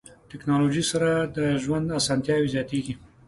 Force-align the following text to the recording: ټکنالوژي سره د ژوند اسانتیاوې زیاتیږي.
ټکنالوژي 0.31 0.83
سره 0.91 1.09
د 1.37 1.39
ژوند 1.63 1.87
اسانتیاوې 1.99 2.51
زیاتیږي. 2.55 2.93